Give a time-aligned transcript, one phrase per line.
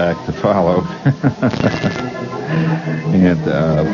[0.00, 0.80] act to follow.
[3.14, 3.84] and uh,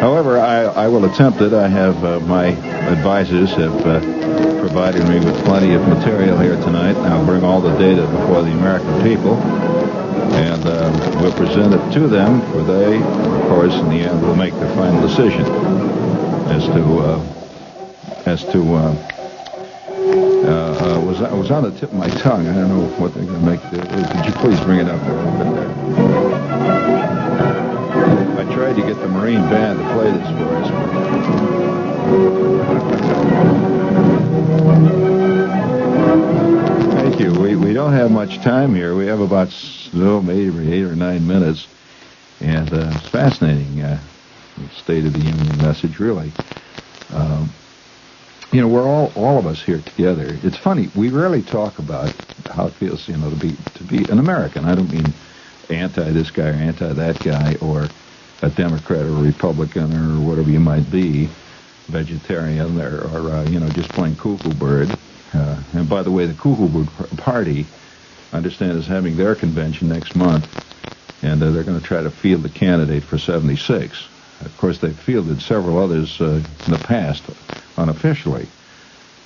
[0.00, 1.52] however, I, I will attempt it.
[1.52, 4.00] I have uh, my advisors have uh,
[4.60, 6.96] provided me with plenty of material here tonight.
[6.96, 12.08] I'll bring all the data before the American people, and uh, we'll present it to
[12.08, 15.46] them, for they, of course, in the end, will make the final decision
[16.50, 17.20] as to uh,
[18.26, 19.19] as to.
[20.90, 22.48] Uh, uh, uh, was was on the tip of my tongue.
[22.48, 23.60] I don't know what they're going to make.
[23.70, 25.00] Could you please bring it up?
[28.38, 30.68] I tried to get the Marine Band to play this for us.
[36.94, 37.40] Thank you.
[37.40, 38.96] We we don't have much time here.
[38.96, 39.54] We have about
[39.94, 41.68] oh, maybe eight or nine minutes,
[42.40, 43.80] and uh, it's fascinating.
[43.80, 44.00] Uh,
[44.76, 46.32] State of the Union message, really.
[47.14, 47.50] Um,
[48.52, 50.36] you know, we're all all of us here together.
[50.42, 50.90] It's funny.
[50.94, 52.12] We rarely talk about
[52.46, 54.64] how it feels, you know, to be to be an American.
[54.64, 55.12] I don't mean
[55.68, 57.88] anti this guy or anti that guy or
[58.42, 61.28] a Democrat or a Republican or whatever you might be,
[61.88, 64.88] vegetarian or, or uh, you know just plain cuckoo bird.
[65.32, 66.88] Uh, and by the way, the cuckoo bird
[67.18, 67.66] party,
[68.32, 70.44] I understand, is having their convention next month,
[71.22, 74.08] and uh, they're going to try to field the candidate for 76.
[74.40, 77.22] Of course, they've fielded several others uh, in the past
[77.76, 78.46] unofficially.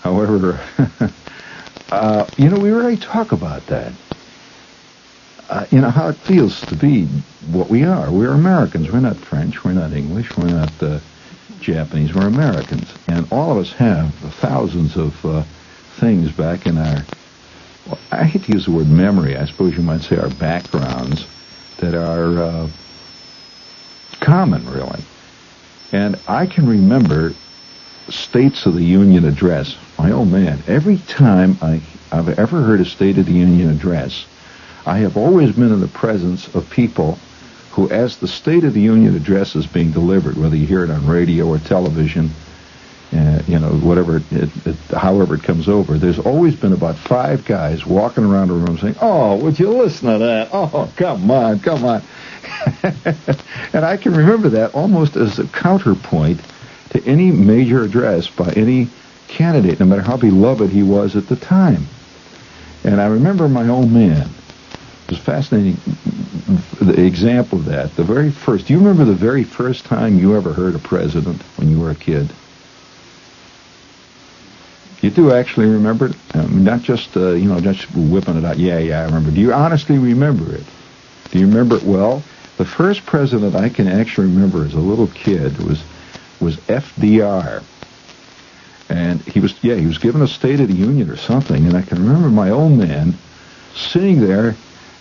[0.00, 0.60] However,
[1.90, 3.92] uh, you know, we rarely talk about that.
[5.48, 7.06] Uh, you know, how it feels to be
[7.50, 8.10] what we are.
[8.10, 8.90] We're Americans.
[8.90, 9.62] We're not French.
[9.62, 10.36] We're not English.
[10.36, 11.00] We're not uh,
[11.60, 12.14] Japanese.
[12.14, 12.92] We're Americans.
[13.08, 15.42] And all of us have thousands of uh,
[15.96, 17.04] things back in our,
[17.86, 21.26] well, I hate to use the word memory, I suppose you might say our backgrounds,
[21.78, 22.68] that are uh,
[24.24, 25.00] common, really.
[25.92, 27.34] And I can remember
[28.08, 29.76] States of the Union address.
[29.98, 31.80] My old man, every time I,
[32.10, 34.26] I've ever heard a State of the Union address,
[34.86, 37.18] I have always been in the presence of people
[37.72, 40.90] who, as the State of the Union address is being delivered, whether you hear it
[40.90, 42.30] on radio or television,
[43.14, 47.44] uh, you know, whatever, it, it, however it comes over, there's always been about five
[47.44, 50.48] guys walking around the room saying, "Oh, would you listen to that?
[50.52, 52.02] Oh, come on, come on."
[53.72, 56.40] and I can remember that almost as a counterpoint
[56.90, 58.88] to any major address by any
[59.28, 61.86] candidate, no matter how beloved he was at the time.
[62.82, 64.28] And I remember my old man.
[65.04, 65.76] It was a fascinating
[66.96, 67.94] example of that.
[67.94, 68.66] The very first.
[68.66, 71.90] Do you remember the very first time you ever heard a president when you were
[71.90, 72.32] a kid?
[75.04, 78.58] You do actually remember it, um, not just uh, you know just whipping it out.
[78.58, 79.30] Yeah, yeah, I remember.
[79.30, 80.64] Do you honestly remember it?
[81.30, 82.22] Do you remember it well?
[82.56, 85.82] The first president I can actually remember as a little kid was
[86.40, 87.62] was FDR.
[88.88, 91.66] And he was, yeah, he was given a State of the Union or something.
[91.66, 93.12] And I can remember my old man
[93.74, 94.54] sitting there.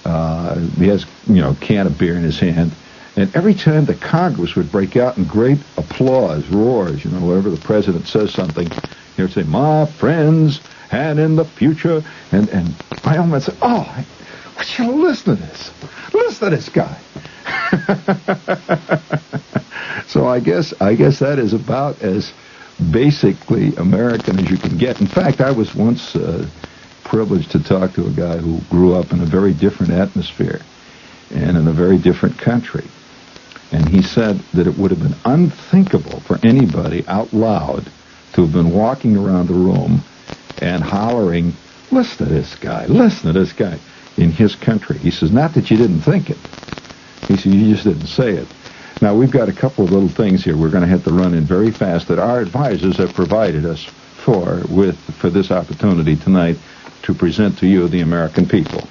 [0.03, 2.73] Uh, he has, you know, can of beer in his hand.
[3.15, 7.49] And every time the Congress would break out in great applause, roars, you know, whenever
[7.49, 8.69] the president says something,
[9.15, 10.59] he would say, my friends,
[10.93, 12.03] and in the future.
[12.31, 14.05] And, and my old man oh,
[14.57, 15.71] would you listen to this?
[16.13, 16.99] Listen to this guy.
[20.07, 22.31] so I guess I guess that is about as
[22.91, 25.01] basically American as you can get.
[25.01, 26.47] In fact, I was once uh,
[27.03, 30.61] privileged to talk to a guy who grew up in a very different atmosphere
[31.31, 32.85] and in a very different country.
[33.71, 37.89] And he said that it would have been unthinkable for anybody out loud
[38.33, 40.03] to have been walking around the room
[40.59, 41.53] and hollering,
[41.91, 43.79] listen to this guy, listen to this guy
[44.17, 44.97] in his country.
[44.97, 46.37] He says, not that you didn't think it.
[47.27, 48.47] He said, you just didn't say it.
[49.01, 51.33] Now, we've got a couple of little things here we're going to have to run
[51.33, 53.83] in very fast that our advisors have provided us
[54.15, 56.57] for with for this opportunity tonight
[57.01, 58.87] to present to you the American people.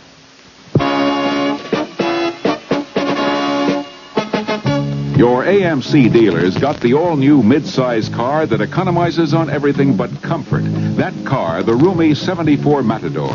[5.23, 10.65] Your AMC dealers got the all-new mid-size car that economizes on everything but comfort.
[10.97, 13.31] That car, the roomy 74 Matador.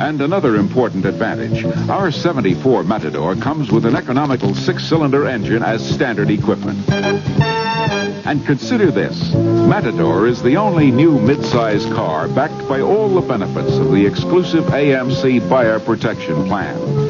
[0.00, 6.30] And another important advantage, our 74 Matador comes with an economical six-cylinder engine as standard
[6.30, 6.88] equipment.
[6.90, 13.76] And consider this, Matador is the only new mid-size car backed by all the benefits
[13.76, 17.03] of the exclusive AMC Buyer Protection Plan.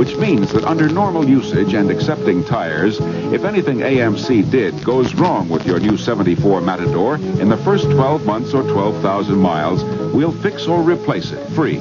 [0.00, 2.98] Which means that under normal usage and accepting tires,
[3.34, 8.24] if anything AMC did goes wrong with your new 74 Matador in the first 12
[8.24, 11.76] months or 12,000 miles, we'll fix or replace it free.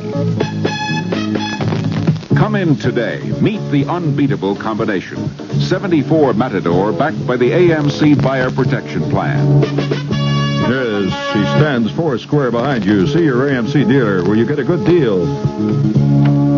[2.36, 3.22] Come in today.
[3.40, 5.30] Meet the unbeatable combination.
[5.62, 9.62] 74 Matador backed by the AMC Buyer Protection Plan.
[10.68, 13.08] Yes, she stands four square behind you.
[13.08, 15.26] See your AMC dealer where you get a good deal.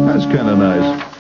[0.08, 1.11] That's kind of nice.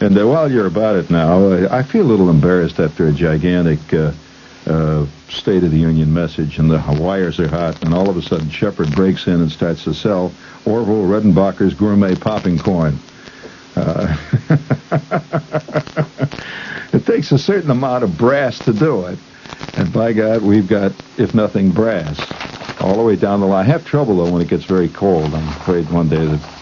[0.00, 3.12] And uh, while you're about it now, uh, I feel a little embarrassed after a
[3.12, 4.12] gigantic uh,
[4.66, 8.22] uh, State of the Union message, and the wires are hot, and all of a
[8.22, 10.32] sudden Shepherd breaks in and starts to sell
[10.64, 12.98] Orville Redenbacher's gourmet popping corn.
[13.76, 14.16] Uh,
[16.92, 19.18] it takes a certain amount of brass to do it.
[19.76, 22.18] And by God, we've got, if nothing, brass
[22.80, 23.66] all the way down the line.
[23.66, 25.34] I have trouble, though, when it gets very cold.
[25.34, 26.59] I'm afraid one day that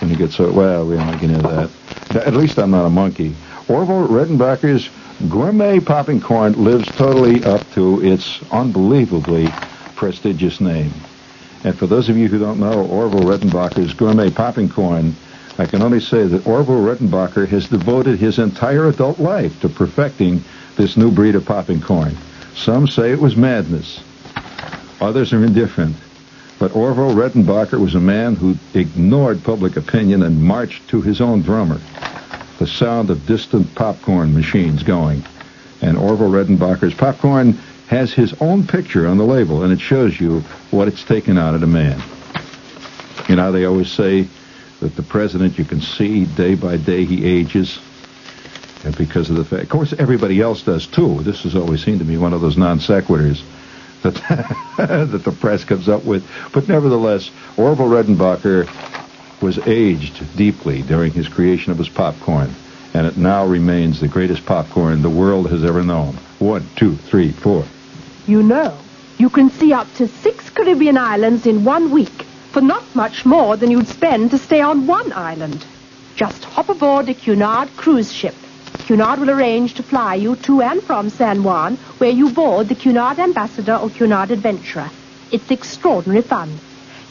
[0.00, 1.70] when it gets so, well, we're not getting into
[2.10, 2.26] that.
[2.26, 3.34] At least I'm not a monkey.
[3.68, 4.88] Orville Redenbacher's
[5.28, 9.48] gourmet popping corn lives totally up to its unbelievably
[9.96, 10.92] prestigious name.
[11.64, 15.14] And for those of you who don't know Orville Redenbacher's gourmet popping corn,
[15.58, 20.42] I can only say that Orville Redenbacher has devoted his entire adult life to perfecting
[20.76, 22.16] this new breed of popping corn.
[22.54, 24.00] Some say it was madness.
[25.00, 25.96] Others are indifferent.
[26.58, 31.42] But Orville Redenbacher was a man who ignored public opinion and marched to his own
[31.42, 31.80] drummer.
[32.58, 35.24] The sound of distant popcorn machines going.
[35.80, 37.52] And Orville Redenbacher's popcorn
[37.86, 40.40] has his own picture on the label, and it shows you
[40.72, 42.02] what it's taken out of the man.
[43.28, 44.26] You know, they always say
[44.80, 47.78] that the president, you can see day by day he ages.
[48.84, 51.22] And because of the fact, of course, everybody else does too.
[51.22, 53.42] This has always seemed to me one of those non sequiturs
[54.02, 54.14] that
[54.76, 56.28] that the press comes up with.
[56.52, 58.68] But nevertheless, Orville Redenbacher
[59.40, 62.54] was aged deeply during his creation of his popcorn,
[62.94, 66.14] and it now remains the greatest popcorn the world has ever known.
[66.38, 67.64] One, two, three, four.
[68.26, 68.76] You know,
[69.18, 73.56] you can see up to six Caribbean islands in one week for not much more
[73.56, 75.64] than you'd spend to stay on one island.
[76.16, 78.34] Just hop aboard a Cunard cruise ship.
[78.86, 82.74] Cunard will arrange to fly you to and from San Juan, where you board the
[82.74, 84.90] Cunard Ambassador or Cunard Adventurer.
[85.30, 86.58] It's extraordinary fun.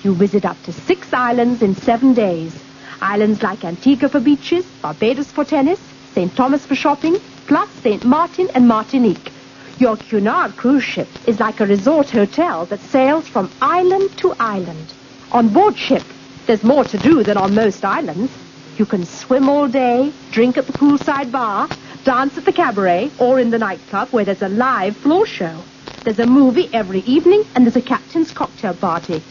[0.04, 2.56] You visit up to six islands in seven days.
[3.02, 5.80] Islands like Antigua for beaches, Barbados for tennis,
[6.14, 6.36] St.
[6.36, 8.04] Thomas for shopping, plus St.
[8.04, 9.32] Martin and Martinique.
[9.80, 14.94] Your Cunard cruise ship is like a resort hotel that sails from island to island.
[15.32, 16.04] On board ship,
[16.48, 18.32] there's more to do than on most islands.
[18.78, 21.68] You can swim all day, drink at the poolside bar,
[22.04, 25.64] dance at the cabaret, or in the nightclub where there's a live floor show.
[26.04, 29.24] There's a movie every evening, and there's a captain's cocktail party.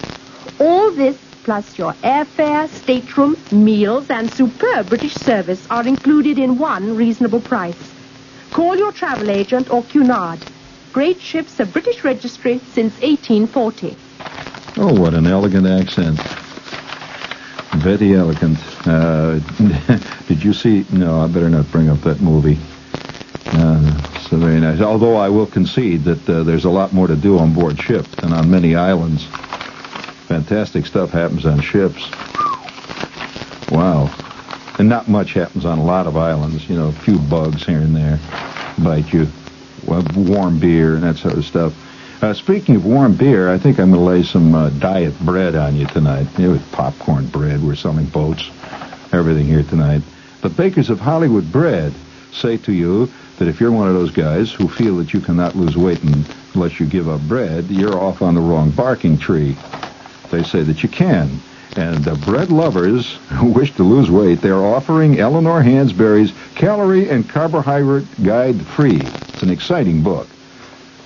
[0.59, 6.97] All this, plus your airfare, stateroom, meals, and superb British service are included in one
[6.97, 7.93] reasonable price.
[8.51, 10.41] Call your travel agent or Cunard.
[10.93, 13.97] Great ships of British registry since 1840.
[14.79, 16.19] Oh, what an elegant accent.
[17.77, 18.59] Very elegant.
[18.87, 19.41] Uh,
[20.29, 20.87] did you see?
[20.93, 22.59] No, I better not bring up that movie.
[23.47, 24.81] Uh, so very nice.
[24.81, 28.07] Although I will concede that uh, there's a lot more to do on board ship
[28.17, 29.27] than on many islands.
[30.27, 32.11] Fantastic stuff happens on ships.
[33.71, 34.13] Wow.
[34.79, 36.69] And not much happens on a lot of islands.
[36.69, 38.21] You know, a few bugs here and there
[38.79, 39.29] bite you.
[39.87, 41.73] Warm beer and that sort of stuff.
[42.23, 45.55] Uh, speaking of warm beer, I think I'm going to lay some uh, diet bread
[45.55, 46.27] on you tonight.
[46.39, 47.63] You know, popcorn bread.
[47.63, 48.51] We're selling boats,
[49.13, 50.01] everything here tonight.
[50.41, 51.93] The bakers of Hollywood bread
[52.33, 55.57] say to you that if you're one of those guys who feel that you cannot
[55.57, 56.03] lose weight
[56.55, 59.55] unless you give up bread, you're off on the wrong barking tree.
[60.31, 61.39] They say that you can.
[61.77, 67.29] And the bread lovers who wish to lose weight, they're offering Eleanor Hansberry's Calorie and
[67.29, 69.03] Carbohydrate Guide Free.
[69.03, 70.27] It's an exciting book.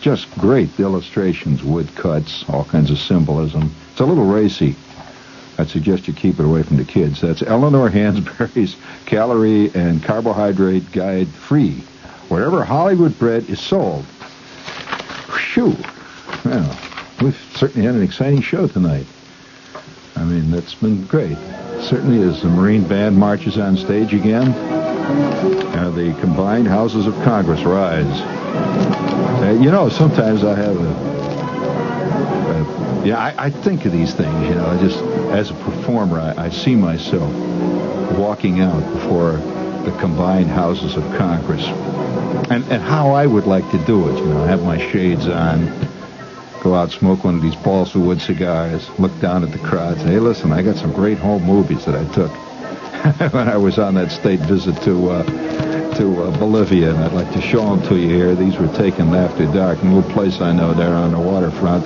[0.00, 3.74] Just great illustrations, woodcuts, all kinds of symbolism.
[3.92, 4.74] It's a little racy.
[5.58, 7.20] I'd suggest you keep it away from the kids.
[7.20, 8.76] That's Eleanor Hansberry's
[9.06, 11.82] Calorie and Carbohydrate Guide Free,
[12.30, 14.06] wherever Hollywood bread is sold.
[15.52, 15.76] Phew.
[16.46, 16.78] Well,
[17.20, 19.06] we've certainly had an exciting show tonight.
[20.16, 21.36] I mean, that's been great.
[21.82, 24.52] Certainly as the Marine Band marches on stage again,
[25.00, 28.20] uh, the combined Houses of Congress rise.
[29.42, 30.90] Uh, you know, sometimes I have a,
[32.50, 34.48] a yeah, I, I, think of these things.
[34.48, 34.98] You know, I just
[35.32, 37.32] as a performer, I, I see myself
[38.18, 39.32] walking out before
[39.84, 41.64] the combined Houses of Congress,
[42.50, 44.18] and and how I would like to do it.
[44.18, 45.66] You know, have my shades on,
[46.62, 50.12] go out, smoke one of these balsa wood cigars, look down at the crowd, say,
[50.12, 52.30] "Hey, listen, I got some great home movies that I took
[53.30, 57.30] when I was on that state visit to." Uh, to uh, Bolivia, and I'd like
[57.32, 58.34] to show them to you here.
[58.34, 61.84] These were taken after dark a little place I know there on the waterfront.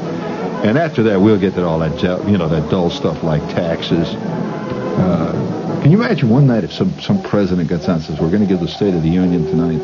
[0.64, 4.08] And after that, we'll get to all that, you know, that dull stuff like taxes.
[4.14, 8.30] Uh, can you imagine one night if some, some president gets on and says, we're
[8.30, 9.80] going to give the State of the Union tonight,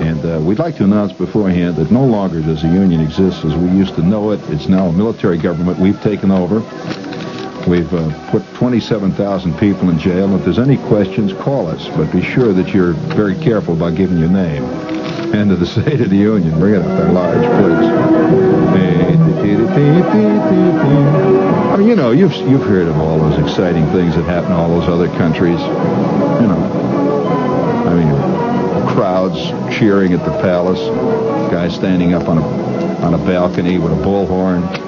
[0.00, 3.54] and uh, we'd like to announce beforehand that no longer does the Union exist as
[3.54, 4.40] we used to know it.
[4.48, 6.60] It's now a military government we've taken over.
[7.68, 10.34] We've uh, put 27,000 people in jail.
[10.34, 14.16] If there's any questions, call us, but be sure that you're very careful about giving
[14.16, 14.64] your name.
[15.34, 17.90] And to the State of the Union, bring it up there large, please.
[21.68, 24.56] I mean, you know, you've you've heard of all those exciting things that happen in
[24.56, 25.60] all those other countries.
[25.60, 29.38] You know, I mean, crowds
[29.76, 30.80] cheering at the palace,
[31.52, 32.68] guy standing up on a
[33.04, 34.87] on a balcony with a bullhorn,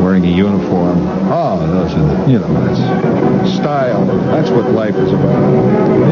[0.00, 0.98] wearing a uniform.
[1.30, 4.04] Oh, those are the, you know, that's style.
[4.06, 6.08] That's what life is about.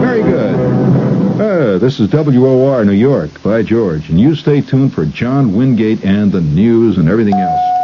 [0.00, 0.54] Very good.
[1.40, 6.04] Uh, this is WOR New York by George, and you stay tuned for John Wingate
[6.04, 7.81] and the news and everything else.